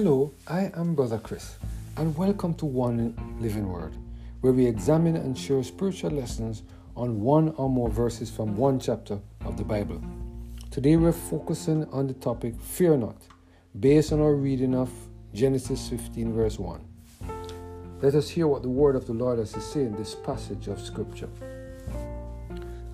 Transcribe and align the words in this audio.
Hello, 0.00 0.32
I 0.46 0.70
am 0.76 0.94
Brother 0.94 1.18
Chris, 1.18 1.56
and 1.96 2.16
welcome 2.16 2.54
to 2.54 2.66
One 2.66 3.16
Living 3.40 3.68
Word, 3.68 3.96
where 4.42 4.52
we 4.52 4.64
examine 4.64 5.16
and 5.16 5.36
share 5.36 5.60
spiritual 5.64 6.12
lessons 6.12 6.62
on 6.96 7.20
one 7.20 7.48
or 7.56 7.68
more 7.68 7.90
verses 7.90 8.30
from 8.30 8.56
one 8.56 8.78
chapter 8.78 9.18
of 9.44 9.56
the 9.56 9.64
Bible. 9.64 10.00
Today 10.70 10.94
we're 10.94 11.10
focusing 11.10 11.84
on 11.86 12.06
the 12.06 12.14
topic 12.14 12.54
Fear 12.60 12.98
Not, 12.98 13.20
based 13.80 14.12
on 14.12 14.20
our 14.20 14.34
reading 14.34 14.72
of 14.72 14.88
Genesis 15.34 15.88
15, 15.88 16.32
verse 16.32 16.60
1. 16.60 16.80
Let 18.00 18.14
us 18.14 18.30
hear 18.30 18.46
what 18.46 18.62
the 18.62 18.68
word 18.68 18.94
of 18.94 19.04
the 19.04 19.14
Lord 19.14 19.40
has 19.40 19.50
to 19.54 19.60
say 19.60 19.80
in 19.80 19.96
this 19.96 20.14
passage 20.14 20.68
of 20.68 20.80
Scripture. 20.80 21.28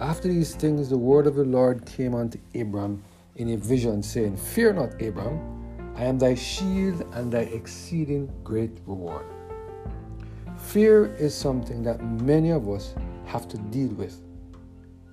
After 0.01 0.29
these 0.29 0.55
things, 0.55 0.89
the 0.89 0.97
word 0.97 1.27
of 1.27 1.35
the 1.35 1.45
Lord 1.45 1.85
came 1.85 2.15
unto 2.15 2.39
Abram 2.55 3.05
in 3.37 3.51
a 3.51 3.59
vision, 3.59 4.03
saying, 4.03 4.39
Fear 4.39 4.73
not, 4.73 5.03
Abram, 5.03 5.64
I 5.97 6.05
am 6.05 6.19
thy 6.19 6.35
shield 6.35 7.07
and 7.13 7.33
thy 7.33 7.43
exceeding 7.43 8.29
great 8.43 8.81
reward. 8.87 9.27
Fear 10.57 11.15
is 11.17 11.35
something 11.35 11.85
that 11.85 12.03
many 12.03 12.51
of 12.51 12.69
us 12.69 12.95
have 13.27 13.47
to 13.49 13.59
deal 13.59 13.89
with 13.91 14.21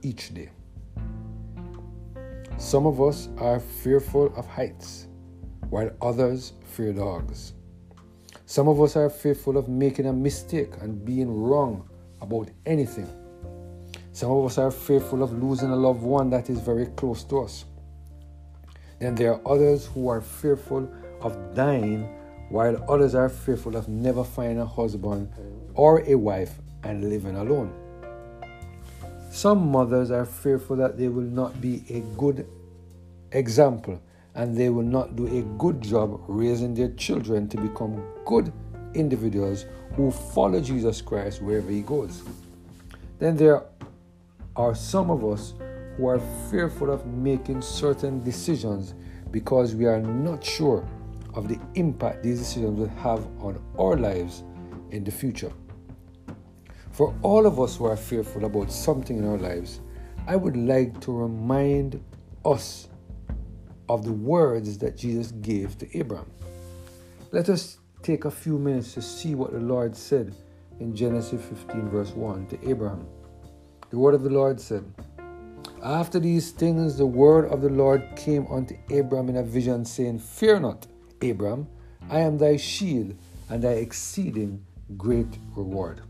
each 0.02 0.34
day. 0.34 0.49
Some 2.58 2.88
of 2.88 3.02
us 3.02 3.30
are 3.38 3.59
fearful 3.59 4.34
of 4.36 4.48
heights, 4.48 5.08
while 5.70 5.91
others 6.02 6.53
fear 6.63 6.94
dogs. 6.94 7.53
Some 8.45 8.67
of 8.67 8.81
us 8.81 8.95
are 8.95 9.09
fearful 9.09 9.58
of 9.58 9.67
making 9.70 10.08
a 10.08 10.13
mistake 10.13 10.73
and 10.81 11.05
being 11.05 11.31
wrong 11.31 11.88
about 12.22 12.50
anything. 12.66 13.08
Some 14.13 14.31
of 14.31 14.45
us 14.45 14.58
are 14.58 14.72
fearful 14.72 15.23
of 15.23 15.31
losing 15.31 15.70
a 15.70 15.75
loved 15.75 16.02
one 16.02 16.30
that 16.31 16.50
is 16.50 16.59
very 16.59 16.88
close 16.88 17.23
to 17.25 17.41
us. 17.41 17.66
Then 19.02 19.16
there 19.16 19.33
are 19.33 19.41
others 19.45 19.88
who 19.88 20.07
are 20.09 20.21
fearful 20.21 20.88
of 21.21 21.55
dying, 21.55 22.07
while 22.49 22.85
others 22.88 23.16
are 23.16 23.30
fearful 23.30 23.75
of 23.75 23.89
never 23.89 24.23
finding 24.23 24.59
a 24.59 24.66
husband 24.66 25.33
or 25.73 26.03
a 26.08 26.16
wife 26.16 26.53
and 26.83 27.09
living 27.09 27.35
alone. 27.35 27.73
Some 29.31 29.71
mothers 29.71 30.11
are 30.11 30.25
fearful 30.25 30.75
that 30.75 30.97
they 30.99 31.08
will 31.08 31.23
not 31.23 31.59
be 31.59 31.83
a 31.89 32.02
good 32.16 32.47
example 33.31 33.99
and 34.35 34.55
they 34.55 34.69
will 34.69 34.83
not 34.83 35.15
do 35.15 35.25
a 35.27 35.41
good 35.58 35.81
job 35.81 36.21
raising 36.27 36.75
their 36.75 36.89
children 36.89 37.47
to 37.49 37.58
become 37.58 38.03
good 38.25 38.53
individuals 38.93 39.65
who 39.95 40.11
follow 40.11 40.61
Jesus 40.61 41.02
Christ 41.02 41.41
wherever 41.41 41.71
he 41.71 41.81
goes. 41.81 42.21
Then 43.19 43.36
there 43.36 43.63
are 44.55 44.75
some 44.75 45.09
of 45.09 45.25
us 45.25 45.53
who 45.97 46.08
are 46.08 46.20
fearful 46.50 46.92
of 46.92 47.06
making 47.06 47.61
certain 47.61 48.23
decisions 48.23 48.94
because 49.31 49.75
we 49.75 49.86
are 49.86 50.02
not 50.02 50.44
sure 50.44 50.88
of 51.33 51.48
the 51.48 51.59
impact 51.75 52.23
these 52.23 52.39
decisions 52.39 52.78
will 52.78 52.88
have 52.89 53.25
on 53.39 53.61
our 53.80 53.98
lives 53.98 54.44
in 54.92 55.03
the 55.03 55.11
future. 55.11 55.52
For 56.92 57.16
all 57.22 57.45
of 57.45 57.59
us 57.59 57.78
who 57.78 57.86
are 57.86 57.95
fearful 57.95 58.45
about 58.45 58.72
something 58.72 59.17
in 59.17 59.28
our 59.28 59.38
lives, 59.38 59.80
I 60.28 60.36
would 60.36 60.58
like 60.58 61.00
to 61.02 61.11
remind 61.11 62.03
us 62.44 62.89
of 63.88 64.03
the 64.03 64.11
words 64.11 64.78
that 64.80 64.98
Jesus 64.98 65.31
gave 65.31 65.78
to 65.78 65.98
Abraham. 65.98 66.30
Let 67.31 67.50
us 67.50 67.80
take 68.02 68.26
a 68.26 68.31
few 68.31 68.58
minutes 68.58 68.94
to 68.95 69.02
see 69.02 69.36
what 69.36 69.52
the 69.52 69.59
Lord 69.59 69.95
said 69.95 70.36
in 70.80 70.95
Genesis 70.95 71.44
15, 71.45 71.89
verse 71.89 72.11
1 72.11 72.48
to 72.48 72.70
Abraham. 72.70 73.08
The 73.89 73.98
word 73.98 74.16
of 74.16 74.23
the 74.23 74.30
Lord 74.30 74.59
said, 74.59 74.83
after 75.83 76.19
these 76.19 76.51
things, 76.51 76.97
the 76.97 77.05
word 77.05 77.45
of 77.45 77.61
the 77.61 77.69
Lord 77.69 78.03
came 78.15 78.45
unto 78.47 78.75
Abram 78.91 79.29
in 79.29 79.37
a 79.37 79.43
vision, 79.43 79.85
saying, 79.85 80.19
Fear 80.19 80.59
not, 80.61 80.87
Abram, 81.21 81.67
I 82.09 82.19
am 82.19 82.37
thy 82.37 82.58
shield 82.58 83.15
and 83.49 83.64
thy 83.64 83.73
exceeding 83.73 84.65
great 84.97 85.37
reward. 85.55 86.02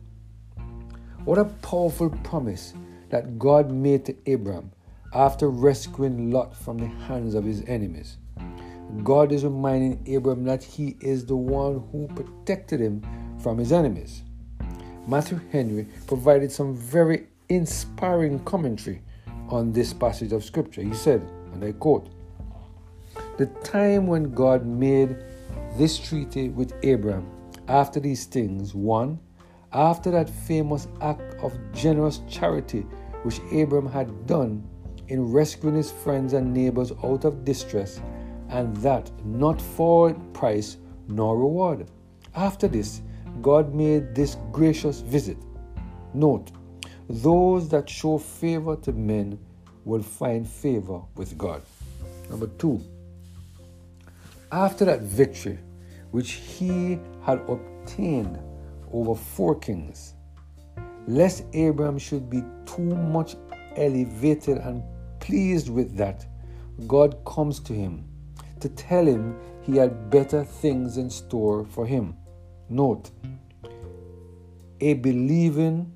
What 1.24 1.38
a 1.38 1.46
powerful 1.46 2.10
promise 2.24 2.74
that 3.10 3.38
God 3.38 3.72
made 3.72 4.06
to 4.06 4.34
Abram 4.34 4.72
after 5.14 5.50
rescuing 5.50 6.32
Lot 6.32 6.56
from 6.56 6.78
the 6.78 6.88
hands 6.88 7.36
of 7.36 7.46
his 7.46 7.64
enemies. 7.68 8.18
God 9.04 9.32
is 9.32 9.44
reminding 9.44 10.16
Abram 10.16 10.44
that 10.46 10.64
he 10.64 10.98
is 11.00 11.26
the 11.26 11.36
one 11.36 11.88
who 11.92 12.08
protected 12.08 12.80
him 12.80 13.02
from 13.42 13.58
his 13.58 13.72
enemies. 13.72 14.24
Matthew 15.08 15.40
Henry 15.52 15.88
provided 16.08 16.52
some 16.52 16.76
very 16.76 17.28
inspiring 17.50 18.40
commentary 18.40 19.02
on 19.52 19.72
this 19.72 19.94
passage 19.94 20.32
of 20.32 20.44
Scripture. 20.44 20.82
He 20.82 20.94
said, 20.94 21.22
and 21.54 21.64
I 21.64 21.74
quote, 21.74 22.10
The 23.38 23.48
time 23.64 24.08
when 24.08 24.32
God 24.32 24.66
made 24.66 25.18
this 25.78 26.00
treaty 26.00 26.50
with 26.50 26.74
Abraham, 26.84 27.30
after 27.68 28.00
these 28.00 28.26
things, 28.26 28.74
one, 28.74 29.20
after 29.74 30.12
that 30.12 30.30
famous 30.30 30.88
act 31.02 31.36
of 31.42 31.58
generous 31.74 32.22
charity 32.30 32.82
which 33.24 33.40
Abraham 33.52 33.90
had 33.90 34.28
done 34.28 34.68
in 35.08 35.32
rescuing 35.32 35.76
his 35.76 35.92
friends 35.92 36.34
and 36.34 36.54
neighbors 36.54 36.92
out 37.04 37.26
of 37.26 37.46
distress, 37.46 38.02
and 38.50 38.76
that 38.78 39.12
not 39.26 39.62
for 39.62 40.14
price 40.34 40.78
nor 41.08 41.38
reward. 41.38 41.90
After 42.36 42.68
this, 42.68 43.02
God 43.42 43.74
made 43.74 44.16
this 44.16 44.38
gracious 44.52 45.02
visit. 45.02 45.38
Note, 46.14 46.52
those 47.10 47.70
that 47.70 47.90
show 47.90 48.18
favor 48.18 48.76
to 48.78 48.92
men 48.92 49.40
will 49.86 50.04
find 50.04 50.48
favor 50.48 51.02
with 51.16 51.38
God. 51.38 51.62
Number 52.30 52.48
two, 52.48 52.82
after 54.52 54.86
that 54.86 55.02
victory 55.02 55.60
which 56.12 56.34
he 56.34 57.00
had 57.24 57.40
obtained 57.48 58.40
over 58.92 59.16
four 59.16 59.58
kings, 59.60 60.14
lest 61.08 61.44
Abraham 61.54 61.98
should 61.98 62.30
be 62.30 62.44
too 62.66 62.96
much 62.96 63.36
elevated 63.76 64.58
and 64.58 64.84
pleased 65.20 65.70
with 65.70 65.96
that, 65.98 66.26
God 66.88 67.18
comes 67.26 67.60
to 67.62 67.74
him 67.74 68.08
to 68.60 68.70
tell 68.70 69.06
him 69.06 69.36
he 69.62 69.78
had 69.78 70.10
better 70.10 70.44
things 70.44 70.98
in 70.98 71.10
store 71.10 71.66
for 71.66 71.86
him. 71.86 72.16
Note, 72.70 73.12
a 74.80 74.94
believing 74.94 75.92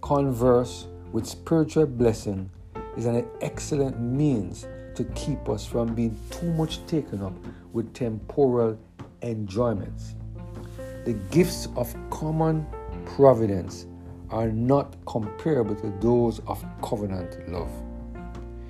converse 0.00 0.86
with 1.12 1.26
spiritual 1.26 1.86
blessing 1.86 2.50
is 2.96 3.06
an 3.06 3.26
excellent 3.40 4.00
means 4.00 4.66
to 4.94 5.04
keep 5.14 5.48
us 5.48 5.64
from 5.64 5.94
being 5.94 6.18
too 6.30 6.52
much 6.52 6.84
taken 6.86 7.22
up 7.22 7.34
with 7.72 7.92
temporal 7.94 8.78
enjoyments. 9.22 10.14
The 11.04 11.14
gifts 11.30 11.68
of 11.76 11.94
common 12.10 12.66
providence 13.06 13.86
are 14.30 14.48
not 14.48 14.96
comparable 15.06 15.74
to 15.76 15.92
those 16.00 16.40
of 16.46 16.64
covenant 16.82 17.48
love. 17.48 17.70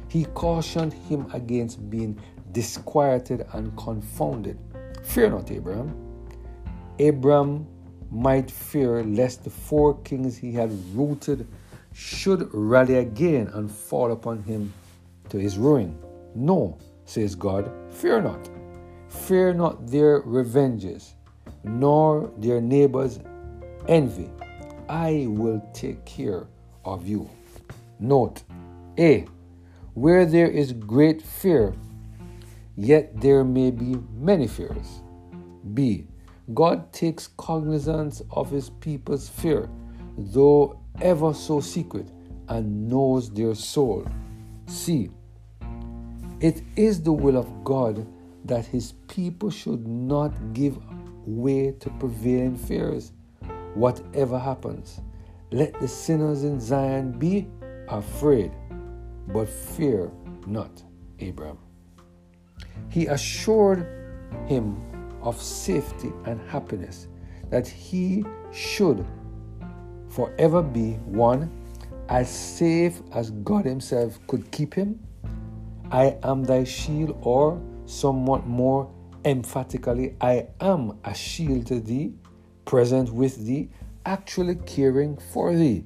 He 0.09 0.25
cautioned 0.27 0.93
him 0.93 1.31
against 1.33 1.89
being 1.91 2.21
disquieted 2.53 3.47
and 3.53 3.77
confounded. 3.77 4.59
Fear 5.03 5.31
not, 5.31 5.51
Abraham. 5.51 5.95
Abraham 6.99 7.67
might 8.11 8.51
fear 8.51 9.03
lest 9.05 9.45
the 9.45 9.51
four 9.51 9.99
kings 10.03 10.37
he 10.37 10.53
had 10.53 10.71
rooted 10.95 11.47
should 11.93 12.49
rally 12.53 12.97
again 12.97 13.49
and 13.55 13.71
fall 13.71 14.13
upon 14.13 14.43
him 14.43 14.73
to 15.29 15.39
his 15.39 15.59
ruin. 15.59 15.97
No, 16.35 16.79
says 17.05 17.35
God, 17.35 17.71
fear 17.91 18.21
not. 18.21 18.49
Fear 19.09 19.55
not 19.55 19.87
their 19.89 20.21
revenges, 20.21 21.15
nor 21.65 22.33
their 22.39 22.61
neighbors' 22.61 23.19
envy. 23.89 24.31
I 24.89 25.27
will 25.29 25.61
take 25.73 26.05
care 26.05 26.47
of 26.85 27.07
you. 27.07 27.29
Note 27.99 28.43
A. 28.99 29.27
Where 29.95 30.25
there 30.25 30.49
is 30.49 30.73
great 30.73 31.21
fear, 31.21 31.75
yet 32.77 33.21
there 33.21 33.45
may 33.45 33.71
be 33.71 33.97
many 34.17 34.47
fears. 34.47 35.01
B. 35.75 36.07
God 36.55 36.93
takes 36.93 37.29
cognizance 37.37 38.23
of 38.31 38.51
his 38.51 38.71
people's 38.71 39.29
fear, 39.29 39.69
though 40.17 40.81
ever 41.01 41.33
so 41.35 41.61
secret, 41.61 42.09
and 42.49 42.89
knows 42.89 43.31
their 43.31 43.55
soul. 43.55 44.07
See, 44.67 45.11
it 46.41 46.63
is 46.77 47.03
the 47.03 47.13
will 47.13 47.37
of 47.37 47.65
God 47.65 48.07
that 48.47 48.65
his 48.65 48.93
people 49.09 49.51
should 49.51 49.87
not 49.87 50.33
give 50.55 50.79
way 51.27 51.73
to 51.73 51.91
prevailing 51.91 52.57
fears, 52.57 53.13
whatever 53.75 54.39
happens. 54.39 55.01
Let 55.53 55.79
the 55.81 55.89
sinners 55.89 56.45
in 56.45 56.59
Zion 56.61 57.19
be 57.19 57.47
afraid, 57.89 58.53
but 59.29 59.49
fear 59.49 60.11
not 60.47 60.83
Abraham. 61.19 61.59
He 62.89 63.07
assured 63.07 63.87
him 64.47 64.81
of 65.23 65.41
safety 65.41 66.13
and 66.25 66.41
happiness, 66.49 67.09
that 67.51 67.67
he 67.67 68.25
should 68.53 69.07
forever 70.09 70.63
be 70.63 70.93
one, 71.05 71.51
as 72.09 72.29
safe 72.29 73.01
as 73.13 73.31
God 73.31 73.65
Himself 73.65 74.19
could 74.27 74.51
keep 74.51 74.75
him? 74.75 74.99
I 75.93 76.17
am 76.23 76.45
thy 76.45 76.65
shield, 76.65 77.17
or 77.23 77.61
somewhat 77.87 78.47
more 78.47 78.91
Emphatically, 79.25 80.17
I 80.19 80.47
am 80.63 80.99
a 81.05 81.13
shield 81.13 81.67
to 81.67 81.79
thee, 81.79 82.15
present 82.65 83.13
with 83.13 83.45
thee, 83.47 83.69
actually 84.07 84.55
caring 84.55 85.19
for 85.19 85.55
thee. 85.55 85.85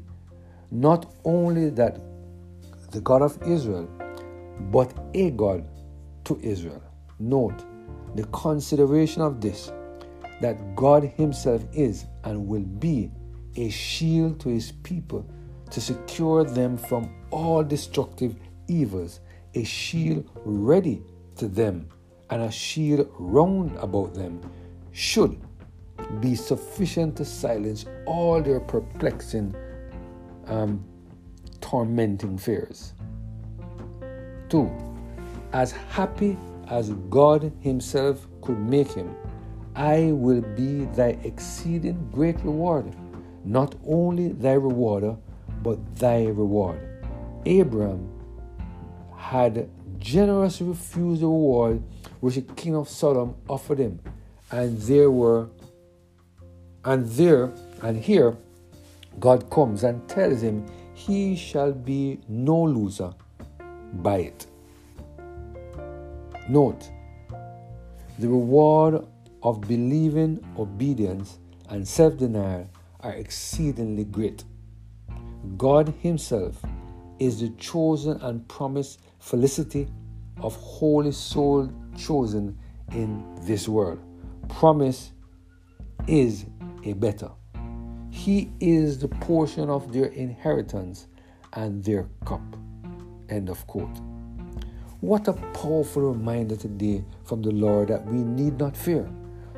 Not 0.71 1.13
only 1.25 1.71
that 1.71 2.01
the 2.93 3.01
God 3.01 3.23
of 3.23 3.37
Israel, 3.43 3.89
but 4.71 4.95
a 5.15 5.31
God 5.31 5.67
to 6.25 6.39
Israel. 6.43 6.83
Note 7.19 7.65
the 8.15 8.25
consideration 8.27 9.23
of 9.23 9.41
this 9.41 9.73
that 10.41 10.77
God 10.77 11.05
Himself 11.17 11.65
is 11.73 12.07
and 12.25 12.47
will 12.47 12.61
be 12.65 13.11
a 13.57 13.69
shield 13.71 14.41
to 14.41 14.49
His 14.49 14.73
people 14.73 15.27
to 15.71 15.81
secure 15.81 16.45
them 16.45 16.77
from 16.77 17.11
all 17.31 17.63
destructive 17.63 18.37
evils, 18.69 19.21
a 19.55 19.65
shield 19.65 20.29
ready 20.45 21.03
to 21.37 21.49
them, 21.49 21.89
and 22.31 22.43
a 22.43 22.51
shield 22.51 23.09
round 23.19 23.77
about 23.79 24.15
them 24.15 24.41
should 24.93 25.41
be 26.21 26.35
sufficient 26.35 27.17
to 27.17 27.25
silence 27.25 27.87
all 28.07 28.43
their 28.43 28.61
perplexing, 28.61 29.55
um, 30.47 30.85
tormenting 31.61 32.39
fears. 32.39 32.93
Two, 34.49 34.71
as 35.53 35.73
happy 35.73 36.37
as 36.69 36.91
God 37.11 37.53
Himself 37.61 38.27
could 38.41 38.59
make 38.59 38.93
him, 38.93 39.15
I 39.75 40.13
will 40.13 40.41
be 40.41 40.85
thy 40.85 41.19
exceeding 41.25 42.09
great 42.13 42.37
reward, 42.45 42.95
not 43.45 43.75
only 43.87 44.29
thy 44.29 44.53
rewarder, 44.53 45.17
but 45.63 45.97
thy 45.97 46.27
reward. 46.27 46.79
Abraham 47.45 48.09
had 49.17 49.69
generously 49.99 50.69
refused 50.69 51.23
the 51.23 51.27
reward 51.27 51.83
which 52.21 52.37
the 52.37 52.43
king 52.43 52.77
of 52.77 52.89
Sodom 52.89 53.35
offered 53.49 53.79
him, 53.79 54.01
and 54.51 54.79
there 54.83 55.11
were, 55.11 55.49
and 56.85 57.07
there, 57.07 57.53
and 57.83 57.99
here, 57.99 58.37
God 59.19 59.51
comes 59.51 59.85
and 59.85 60.07
tells 60.09 60.43
him 60.43 60.67
he 60.95 61.35
shall 61.37 61.73
be 61.73 62.21
no 62.29 62.63
loser 62.63 63.13
by 63.95 64.19
it. 64.19 64.47
Note, 66.49 66.91
the 68.19 68.29
reward 68.29 69.07
of 69.43 69.61
believing 69.63 70.45
obedience 70.59 71.39
and 71.71 71.87
self 71.87 72.17
denial 72.17 72.69
are 73.01 73.13
exceedingly 73.13 74.05
great. 74.05 74.45
God 75.57 75.95
Himself 76.01 76.63
is 77.19 77.41
the 77.41 77.51
chosen 77.51 78.21
and 78.21 78.47
promised 78.49 79.01
felicity 79.21 79.89
of 80.41 80.55
holy 80.57 81.13
soul 81.13 81.71
chosen 81.97 82.59
in 82.93 83.25
this 83.43 83.69
world. 83.69 84.01
Promise 84.49 85.13
is 86.07 86.45
a 86.85 86.93
better. 86.93 87.31
He 88.11 88.53
is 88.61 88.99
the 88.99 89.09
portion 89.09 89.71
of 89.71 89.93
their 89.93 90.07
inheritance 90.07 91.07
and 91.55 91.83
their 91.83 92.09
cup. 92.25 92.43
End 93.29 93.49
of 93.49 93.67
quote. 93.67 94.14
What 95.05 95.29
a 95.29 95.35
powerful 95.35 96.01
reminder 96.15 96.57
today 96.57 97.05
from 97.25 97.43
the 97.43 97.51
Lord 97.51 97.89
that 97.89 98.07
we 98.07 98.17
need 98.17 98.57
not 98.57 98.75
fear. 98.75 99.07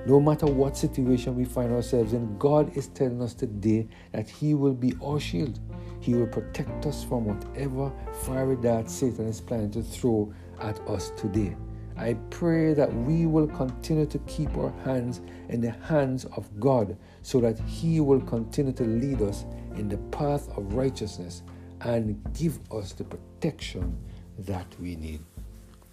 No 0.05 0.19
matter 0.19 0.47
what 0.47 0.77
situation 0.77 1.37
we 1.37 1.45
find 1.45 1.73
ourselves 1.73 2.15
in, 2.15 2.37
God 2.37 2.77
is 2.77 2.89
telling 2.89 3.23
us 3.23 3.33
today 3.33 3.87
that 4.11 4.29
He 4.29 4.55
will 4.55 4.75
be 4.75 4.95
our 5.01 5.21
shield. 5.21 5.61
He 6.01 6.15
will 6.15 6.27
protect 6.27 6.85
us 6.85 7.05
from 7.05 7.27
whatever 7.27 7.93
fiery 8.25 8.57
dart 8.57 8.91
Satan 8.91 9.29
is 9.29 9.41
planning 9.41 9.71
to 9.71 9.85
throw 9.85 10.35
at 10.61 10.81
us 10.89 11.13
today. 11.17 11.57
I 11.97 12.15
pray 12.31 12.75
that 12.75 12.93
we 12.93 13.27
will 13.27 13.47
continue 13.47 14.07
to 14.07 14.19
keep 14.27 14.57
our 14.57 14.73
hands 14.85 15.21
in 15.49 15.61
the 15.61 15.71
hands 15.71 16.25
of 16.37 16.59
God 16.59 16.97
so 17.23 17.41
that 17.43 17.57
He 17.61 18.01
will 18.01 18.21
continue 18.21 18.73
to 18.73 18.83
lead 18.85 19.23
us 19.23 19.45
in 19.77 19.89
the 19.89 19.99
path 20.11 20.49
of 20.59 20.75
righteousness 20.75 21.45
and 21.83 22.21
give 22.37 22.59
us 22.73 22.95
the 22.95 23.05
protection 23.05 23.97
that 24.39 24.67
we 24.81 24.97
need. 24.97 25.21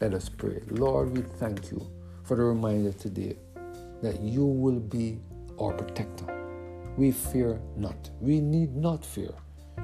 Let 0.04 0.16
us 0.16 0.28
pray. 0.28 0.60
Lord, 0.70 1.16
we 1.16 1.22
thank 1.22 1.72
you 1.72 1.82
for 2.26 2.36
the 2.36 2.44
reminder 2.44 2.92
today 2.92 3.38
that 4.02 4.20
you 4.20 4.46
will 4.46 4.82
be 4.82 5.18
our 5.58 5.72
protector. 5.72 6.26
We 6.98 7.14
fear 7.14 7.62
not. 7.78 8.10
We 8.20 8.42
need 8.42 8.76
not 8.76 9.06
fear 9.06 9.34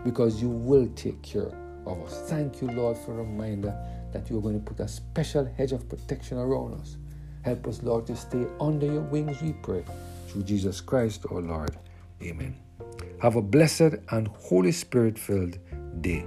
because 0.04 0.42
you 0.42 0.50
will 0.50 0.90
take 0.98 1.22
care 1.22 1.54
of 1.86 2.02
us. 2.02 2.30
Thank 2.30 2.62
you, 2.62 2.68
Lord, 2.68 2.98
for 2.98 3.14
a 3.14 3.24
reminder 3.24 3.74
that 4.12 4.30
you're 4.30 4.42
going 4.42 4.62
to 4.62 4.66
put 4.70 4.82
a 4.82 4.90
special 4.90 5.50
hedge 5.58 5.72
of 5.72 5.88
protection 5.88 6.38
around 6.38 6.82
us. 6.82 6.98
Help 7.44 7.66
us, 7.68 7.82
Lord, 7.82 8.06
to 8.08 8.18
stay 8.18 8.46
under 8.60 8.88
your 8.88 9.04
wings, 9.04 9.42
we 9.42 9.54
pray. 9.54 9.86
Through 10.28 10.44
Jesus 10.44 10.82
Christ, 10.82 11.28
our 11.32 11.40
Lord. 11.40 11.78
Amen. 12.22 12.58
Have 13.22 13.38
a 13.38 13.42
blessed 13.42 13.96
and 14.10 14.28
Holy 14.28 14.74
Spirit 14.74 15.18
filled 15.18 15.58
day. 16.02 16.26